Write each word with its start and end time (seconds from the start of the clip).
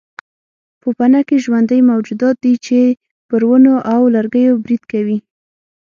پوپنکي 0.81 1.37
ژوندي 1.45 1.79
موجودات 1.91 2.35
دي 2.43 2.53
چې 2.65 2.79
پر 3.29 3.41
ونو 3.49 3.73
او 3.93 4.01
لرګیو 4.15 4.61
برید 4.63 4.83
کوي. 4.91 5.17